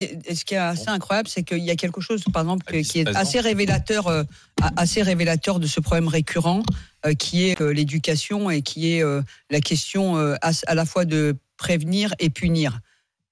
Et 0.00 0.34
ce 0.34 0.44
qui 0.44 0.54
est 0.54 0.58
assez 0.58 0.88
incroyable, 0.88 1.28
c'est 1.28 1.42
qu'il 1.42 1.64
y 1.64 1.70
a 1.70 1.76
quelque 1.76 2.02
chose, 2.02 2.22
par 2.32 2.42
exemple, 2.42 2.82
qui 2.82 3.00
est 3.00 3.16
assez 3.16 3.40
révélateur, 3.40 4.08
euh, 4.08 4.24
assez 4.76 5.02
révélateur 5.02 5.58
de 5.58 5.66
ce 5.66 5.80
problème 5.80 6.08
récurrent, 6.08 6.62
euh, 7.06 7.14
qui 7.14 7.48
est 7.48 7.60
euh, 7.62 7.72
l'éducation 7.72 8.50
et 8.50 8.60
qui 8.60 8.92
est 8.92 9.02
la 9.50 9.60
question 9.60 10.16
à 10.16 10.74
la 10.74 10.84
fois 10.84 11.04
de 11.06 11.36
prévenir 11.56 12.14
et 12.18 12.28
punir. 12.28 12.80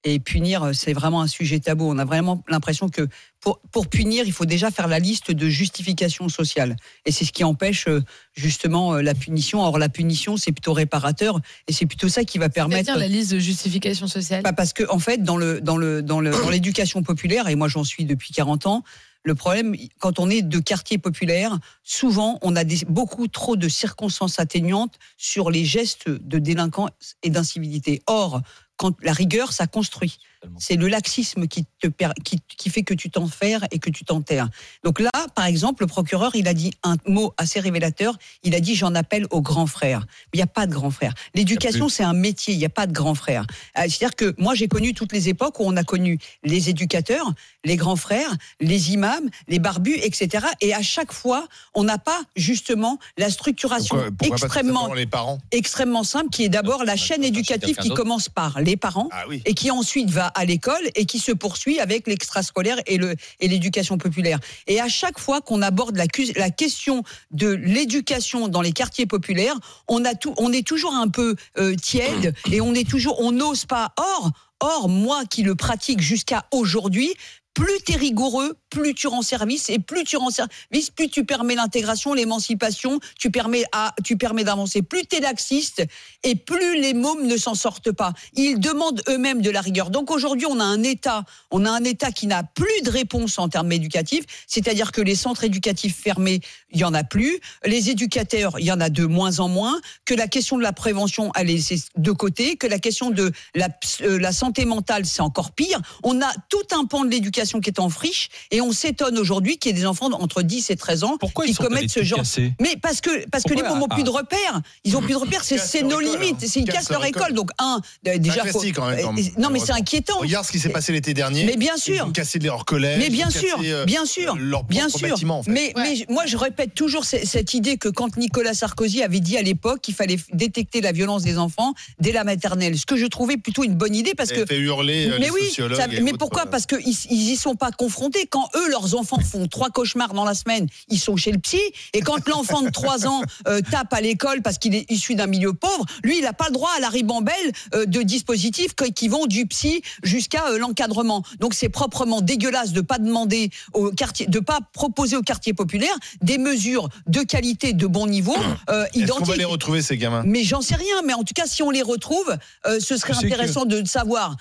Et 0.07 0.19
punir, 0.19 0.69
c'est 0.73 0.93
vraiment 0.93 1.21
un 1.21 1.27
sujet 1.27 1.59
tabou. 1.59 1.89
On 1.89 1.97
a 1.97 2.05
vraiment 2.05 2.43
l'impression 2.47 2.89
que 2.89 3.07
pour, 3.39 3.59
pour, 3.71 3.87
punir, 3.87 4.23
il 4.27 4.33
faut 4.33 4.45
déjà 4.45 4.69
faire 4.69 4.87
la 4.87 4.99
liste 4.99 5.31
de 5.31 5.49
justifications 5.49 6.29
sociales. 6.29 6.75
Et 7.05 7.11
c'est 7.11 7.25
ce 7.25 7.31
qui 7.31 7.43
empêche 7.43 7.87
euh, 7.87 8.03
justement 8.35 8.93
euh, 8.93 9.01
la 9.01 9.15
punition. 9.15 9.61
Or, 9.61 9.79
la 9.79 9.89
punition, 9.89 10.37
c'est 10.37 10.51
plutôt 10.51 10.73
réparateur. 10.73 11.39
Et 11.67 11.73
c'est 11.73 11.87
plutôt 11.87 12.07
ça 12.07 12.23
qui 12.23 12.37
va 12.37 12.49
permettre. 12.49 12.85
C'est-à-dire 12.85 12.99
la 12.99 13.07
liste 13.07 13.31
de 13.31 13.39
justifications 13.39 14.07
sociales 14.07 14.43
bah 14.43 14.53
Parce 14.53 14.73
que, 14.73 14.83
en 14.91 14.99
fait, 14.99 15.23
dans 15.23 15.37
le, 15.37 15.59
dans 15.59 15.77
le, 15.77 16.03
dans 16.03 16.19
le, 16.19 16.29
dans 16.29 16.49
l'éducation 16.49 17.01
populaire, 17.01 17.47
et 17.47 17.55
moi 17.55 17.67
j'en 17.67 17.83
suis 17.83 18.05
depuis 18.05 18.31
40 18.31 18.67
ans, 18.67 18.83
le 19.25 19.33
problème, 19.33 19.75
quand 19.97 20.19
on 20.19 20.29
est 20.29 20.43
de 20.43 20.59
quartier 20.59 20.99
populaire, 20.99 21.57
souvent 21.83 22.37
on 22.43 22.55
a 22.55 22.63
des, 22.63 22.85
beaucoup 22.87 23.27
trop 23.27 23.55
de 23.55 23.67
circonstances 23.67 24.37
atténuantes 24.37 24.99
sur 25.17 25.49
les 25.49 25.65
gestes 25.65 26.09
de 26.09 26.37
délinquance 26.37 26.91
et 27.23 27.31
d'incivilité. 27.31 28.03
Or, 28.05 28.43
quand 28.77 28.93
la 29.01 29.13
rigueur, 29.13 29.53
ça 29.53 29.67
construit. 29.67 30.19
C'est 30.59 30.75
le 30.75 30.87
laxisme 30.87 31.47
qui, 31.47 31.65
te, 31.79 31.87
qui, 32.23 32.39
qui 32.47 32.69
fait 32.69 32.83
que 32.83 32.93
tu 32.93 33.09
t'enferres 33.09 33.65
et 33.71 33.79
que 33.79 33.89
tu 33.89 34.05
t'enterres. 34.05 34.49
Donc 34.83 34.99
là, 34.99 35.11
par 35.35 35.45
exemple, 35.45 35.83
le 35.83 35.87
procureur, 35.87 36.35
il 36.35 36.47
a 36.47 36.53
dit 36.53 36.71
un 36.83 36.95
mot 37.07 37.33
assez 37.37 37.59
révélateur. 37.59 38.17
Il 38.43 38.55
a 38.55 38.59
dit 38.59 38.75
j'en 38.75 38.95
appelle 38.95 39.25
aux 39.31 39.41
grands 39.41 39.67
frères. 39.67 40.05
Mais 40.33 40.35
il 40.35 40.37
n'y 40.37 40.43
a 40.43 40.47
pas 40.47 40.67
de 40.67 40.71
grands 40.71 40.91
frères. 40.91 41.13
L'éducation, 41.33 41.89
c'est 41.89 42.03
un 42.03 42.13
métier. 42.13 42.53
Il 42.53 42.57
n'y 42.57 42.65
a 42.65 42.69
pas 42.69 42.87
de 42.87 42.93
grands 42.93 43.15
frères. 43.15 43.45
Euh, 43.77 43.83
c'est-à-dire 43.83 44.15
que 44.15 44.35
moi, 44.37 44.55
j'ai 44.55 44.67
connu 44.67 44.93
toutes 44.93 45.11
les 45.11 45.29
époques 45.29 45.59
où 45.59 45.63
on 45.65 45.75
a 45.77 45.83
connu 45.83 46.19
les 46.43 46.69
éducateurs, 46.69 47.33
les 47.63 47.75
grands 47.75 47.95
frères, 47.95 48.33
les 48.59 48.91
imams, 48.93 49.29
les 49.47 49.59
barbus, 49.59 49.97
etc. 50.01 50.45
Et 50.61 50.73
à 50.73 50.81
chaque 50.81 51.11
fois, 51.11 51.47
on 51.73 51.83
n'a 51.83 51.97
pas 51.97 52.21
justement 52.35 52.99
la 53.17 53.29
structuration 53.29 53.97
extrêmement, 54.21 54.93
les 54.93 55.05
parents? 55.05 55.39
extrêmement 55.51 56.03
simple, 56.03 56.29
qui 56.29 56.43
est 56.43 56.49
d'abord 56.49 56.83
la 56.83 56.95
chaîne 56.95 57.23
éducative 57.23 57.77
qui 57.77 57.89
commence 57.89 58.29
par 58.29 58.61
les 58.61 58.77
parents 58.77 59.09
ah 59.11 59.23
et 59.45 59.53
qui 59.53 59.71
ensuite 59.71 60.09
va 60.09 60.31
à 60.35 60.45
l'école 60.45 60.89
et 60.95 61.05
qui 61.05 61.19
se 61.19 61.31
poursuit 61.31 61.79
avec 61.79 62.07
l'extrascolaire 62.07 62.77
et 62.85 62.97
le 62.97 63.15
et 63.39 63.47
l'éducation 63.47 63.97
populaire. 63.97 64.39
Et 64.67 64.79
à 64.79 64.87
chaque 64.87 65.19
fois 65.19 65.41
qu'on 65.41 65.61
aborde 65.61 65.97
la, 65.97 66.05
la 66.35 66.49
question 66.49 67.03
de 67.31 67.49
l'éducation 67.49 68.47
dans 68.47 68.61
les 68.61 68.71
quartiers 68.71 69.05
populaires, 69.05 69.55
on 69.87 70.05
a 70.05 70.13
tout, 70.13 70.33
on 70.37 70.51
est 70.51 70.65
toujours 70.65 70.93
un 70.93 71.07
peu 71.07 71.35
euh, 71.57 71.75
tiède 71.75 72.35
et 72.51 72.61
on 72.61 72.73
est 72.73 72.87
toujours, 72.87 73.19
on 73.21 73.31
n'ose 73.31 73.65
pas. 73.65 73.93
Or, 73.97 74.31
Or, 74.61 74.87
moi 74.87 75.25
qui 75.25 75.43
le 75.43 75.55
pratique 75.55 76.01
jusqu'à 76.01 76.45
aujourd'hui, 76.51 77.13
plus 77.53 77.79
tu 77.85 77.93
es 77.93 77.95
rigoureux, 77.95 78.55
plus 78.75 78.93
tu 78.93 79.07
rends 79.07 79.21
service 79.21 79.69
et 79.69 79.79
plus 79.79 80.03
tu 80.03 80.17
rends 80.17 80.31
service, 80.31 80.89
plus 80.89 81.09
tu 81.09 81.23
permets 81.23 81.55
l'intégration, 81.55 82.13
l'émancipation, 82.13 82.99
tu 83.17 83.31
permets 83.31 83.63
à, 83.71 83.95
tu 84.03 84.17
permets 84.17 84.43
d'avancer. 84.43 84.81
Plus 84.81 85.05
tu 85.05 85.15
es 85.15 85.21
laxiste 85.21 85.85
et 86.23 86.35
plus 86.35 86.81
les 86.81 86.93
mômes 86.93 87.25
ne 87.25 87.37
s'en 87.37 87.55
sortent 87.55 87.93
pas. 87.93 88.11
Ils 88.33 88.59
demandent 88.59 89.01
eux-mêmes 89.07 89.41
de 89.41 89.49
la 89.49 89.61
rigueur. 89.61 89.91
Donc 89.91 90.11
aujourd'hui, 90.11 90.45
on 90.45 90.59
a 90.59 90.63
un 90.63 90.83
État, 90.83 91.23
on 91.51 91.65
a 91.65 91.71
un 91.71 91.85
État 91.85 92.11
qui 92.11 92.27
n'a 92.27 92.43
plus 92.43 92.81
de 92.83 92.89
réponse 92.89 93.39
en 93.39 93.47
termes 93.47 93.71
éducatifs, 93.71 94.25
c'est-à-dire 94.45 94.91
que 94.91 94.99
les 94.99 95.15
centres 95.15 95.45
éducatifs 95.45 95.95
fermés, 95.95 96.41
il 96.71 96.81
y 96.81 96.83
en 96.83 96.93
a 96.93 97.05
plus, 97.05 97.39
les 97.63 97.89
éducateurs, 97.89 98.59
il 98.59 98.65
y 98.65 98.73
en 98.73 98.81
a 98.81 98.89
de 98.89 99.05
moins 99.05 99.39
en 99.39 99.47
moins, 99.47 99.79
que 100.03 100.13
la 100.13 100.27
question 100.27 100.57
de 100.57 100.63
la 100.63 100.73
prévention, 100.73 101.31
elle 101.35 101.49
est 101.49 101.89
de 101.95 102.11
côté, 102.11 102.57
que 102.57 102.67
la 102.67 102.79
question 102.79 103.09
de 103.09 103.31
la, 103.53 103.69
euh, 104.01 104.19
la 104.19 104.33
santé 104.33 104.65
mentale, 104.65 105.05
c'est 105.05 105.21
encore 105.21 105.51
pire. 105.51 105.79
On 106.03 106.21
a 106.21 106.33
tout 106.49 106.75
un 106.77 106.83
pan 106.83 107.05
de 107.05 107.09
l'éducation 107.09 107.61
qui 107.61 107.69
est 107.69 107.79
en 107.79 107.89
friche 107.89 108.27
et 108.51 108.59
on 108.59 108.64
s'étonne 108.71 109.17
aujourd'hui 109.17 109.57
qu'il 109.57 109.71
y 109.71 109.77
ait 109.77 109.81
des 109.81 109.85
enfants 109.85 110.09
entre 110.11 110.41
10 110.41 110.69
et 110.69 110.75
13 110.75 111.03
ans 111.03 111.17
Pourquoi 111.19 111.45
qui 111.45 111.51
ils 111.51 111.57
commettent 111.57 111.89
ce 111.89 112.03
genre. 112.03 112.19
Cassés 112.19 112.53
mais 112.59 112.75
parce 112.81 113.01
que 113.01 113.27
parce 113.29 113.43
que 113.43 113.53
les 113.53 113.63
mômes 113.63 113.79
n'ont 113.79 113.87
plus 113.87 114.03
de 114.03 114.09
repères. 114.09 114.61
Ils 114.83 114.95
ont 114.97 115.01
plus 115.01 115.13
de 115.13 115.19
repères. 115.19 115.43
C'est 115.43 115.83
nos 115.83 115.99
limites. 115.99 116.37
Hein. 116.43 116.47
C'est 116.47 116.59
ils 116.61 116.69
cassent 116.69 116.89
leur 116.89 117.05
école. 117.05 117.33
Donc 117.33 117.51
un 117.59 117.79
déjà. 118.03 118.45
Faut... 118.45 118.63
Euh, 118.63 119.11
non 119.37 119.49
mais 119.49 119.59
c'est 119.59 119.71
inquiétant. 119.71 120.19
Regarde 120.19 120.45
ce 120.45 120.51
qui 120.51 120.59
s'est 120.59 120.69
passé 120.69 120.91
l'été 120.91 121.13
dernier. 121.13 121.45
Mais 121.45 121.57
bien 121.57 121.77
sûr. 121.77 121.95
Ils 121.95 122.01
ont 122.01 122.11
cassé 122.11 122.39
leur 122.39 122.65
collège. 122.65 122.99
Mais 122.99 123.09
bien 123.09 123.29
sûr, 123.29 123.57
euh, 123.63 123.85
bien 123.85 124.05
sûr, 124.05 124.35
leur 124.35 124.63
bien 124.63 124.89
sûr. 124.89 125.17
Mais 125.47 125.73
mais 125.75 126.05
moi 126.09 126.25
je 126.25 126.37
répète 126.37 126.73
toujours 126.73 127.05
cette 127.05 127.53
idée 127.53 127.77
que 127.77 127.89
quand 127.89 128.17
Nicolas 128.17 128.53
Sarkozy 128.53 129.03
avait 129.03 129.19
dit 129.19 129.37
à 129.37 129.41
l'époque 129.41 129.81
qu'il 129.81 129.95
fallait 129.95 130.17
détecter 130.33 130.81
la 130.81 130.91
violence 130.91 131.23
des 131.23 131.37
enfants 131.37 131.73
dès 131.99 132.11
la 132.11 132.23
maternelle, 132.23 132.77
ce 132.77 132.85
que 132.85 132.95
je 132.95 133.05
trouvais 133.05 133.37
plutôt 133.37 133.63
une 133.63 133.75
bonne 133.75 133.95
idée 133.95 134.13
parce 134.15 134.31
que. 134.31 134.45
Fait 134.45 134.57
hurler 134.57 135.07
euh, 135.07 135.17
mais 135.19 135.25
les 135.25 135.31
oui. 135.31 136.01
mais 136.01 136.13
pourquoi? 136.13 136.45
Parce 136.45 136.65
qu'ils 136.65 136.79
ils 137.09 137.31
y 137.31 137.35
sont 137.35 137.55
pas 137.55 137.71
confrontés 137.71 138.27
quand 138.27 138.49
eux, 138.55 138.69
leurs 138.69 138.95
enfants 138.95 139.19
font 139.19 139.47
trois 139.47 139.69
cauchemars 139.69 140.13
dans 140.13 140.25
la 140.25 140.33
semaine, 140.33 140.67
ils 140.89 140.99
sont 140.99 141.15
chez 141.15 141.31
le 141.31 141.39
psy. 141.39 141.59
Et 141.93 142.01
quand 142.01 142.27
l'enfant 142.27 142.61
de 142.61 142.69
3 142.69 143.07
ans 143.07 143.21
euh, 143.47 143.61
tape 143.71 143.93
à 143.93 144.01
l'école 144.01 144.41
parce 144.41 144.57
qu'il 144.57 144.75
est 144.75 144.89
issu 144.89 145.15
d'un 145.15 145.27
milieu 145.27 145.53
pauvre, 145.53 145.85
lui, 146.03 146.17
il 146.17 146.23
n'a 146.23 146.33
pas 146.33 146.47
le 146.47 146.53
droit 146.53 146.69
à 146.77 146.79
la 146.79 146.89
ribambelle 146.89 147.33
euh, 147.73 147.85
de 147.85 148.01
dispositifs 148.01 148.73
qui 148.95 149.07
vont 149.07 149.25
du 149.25 149.45
psy 149.45 149.81
jusqu'à 150.03 150.47
euh, 150.49 150.57
l'encadrement. 150.57 151.23
Donc 151.39 151.53
c'est 151.53 151.69
proprement 151.69 152.21
dégueulasse 152.21 152.71
de 152.71 152.81
pas 152.81 152.97
demander 152.97 153.49
au 153.73 153.91
quartier, 153.91 154.27
de 154.27 154.39
pas 154.39 154.59
proposer 154.73 155.15
au 155.15 155.21
quartier 155.21 155.53
populaire 155.53 155.95
des 156.21 156.37
mesures 156.37 156.89
de 157.07 157.21
qualité, 157.21 157.73
de 157.73 157.87
bon 157.87 158.07
niveau, 158.07 158.35
euh, 158.69 158.85
identiques. 158.93 159.03
Est-ce 159.03 159.19
qu'on 159.19 159.25
va 159.25 159.35
les 159.35 159.45
retrouver 159.45 159.81
ces 159.81 159.97
gamins? 159.97 160.23
Mais 160.25 160.43
j'en 160.43 160.61
sais 160.61 160.75
rien. 160.75 161.01
Mais 161.05 161.13
en 161.13 161.23
tout 161.23 161.33
cas, 161.33 161.45
si 161.45 161.63
on 161.63 161.71
les 161.71 161.81
retrouve, 161.81 162.35
ce 162.65 162.97
serait 162.97 163.15
intéressant 163.15 163.65
de 163.65 163.85
savoir 163.85 164.35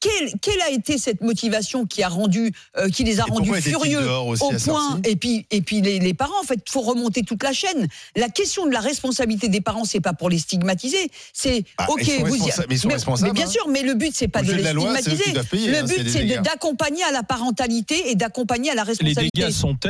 quelle, 0.00 0.32
quelle, 0.40 0.60
a 0.62 0.70
été 0.70 0.98
cette 0.98 1.20
motivation 1.20 1.86
qui 1.86 2.02
a 2.02 2.08
rendu, 2.08 2.52
euh, 2.76 2.88
qui 2.88 3.04
les 3.04 3.20
a 3.20 3.24
rendus 3.24 3.52
furieux 3.60 4.08
au 4.10 4.34
point 4.64 5.00
Et 5.04 5.16
puis, 5.16 5.46
et 5.50 5.60
puis 5.60 5.80
les, 5.80 5.98
les 5.98 6.14
parents, 6.14 6.40
en 6.40 6.44
fait, 6.44 6.60
faut 6.68 6.80
remonter 6.80 7.22
toute 7.22 7.42
la 7.42 7.52
chaîne. 7.52 7.88
La 8.16 8.28
question 8.28 8.66
de 8.66 8.72
la 8.72 8.80
responsabilité 8.80 9.48
des 9.48 9.60
parents, 9.60 9.84
c'est 9.84 10.00
pas 10.00 10.12
pour 10.12 10.30
les 10.30 10.38
stigmatiser. 10.38 11.10
C'est 11.32 11.64
bah, 11.78 11.86
ok, 11.88 12.02
vous 12.24 12.36
y... 12.36 12.40
mais, 12.68 12.74
ils 12.74 12.78
sont 12.78 12.88
mais, 12.88 13.32
bien 13.32 13.46
hein. 13.46 13.48
sûr, 13.48 13.68
mais 13.68 13.82
le 13.82 13.94
but 13.94 14.12
c'est 14.14 14.28
pas 14.28 14.42
de 14.42 14.52
les 14.52 14.64
stigmatiser. 14.64 15.32
le 15.32 15.78
hein, 15.78 15.84
but 15.84 16.08
c'est 16.08 16.42
d'accompagner 16.42 17.02
à 17.04 17.12
la 17.12 17.22
parentalité 17.22 18.10
et 18.10 18.14
d'accompagner 18.14 18.70
à 18.70 18.74
la 18.74 18.84
responsabilité. 18.84 19.30
Les 19.34 19.42
dégâts 19.42 19.52
sont 19.52 19.76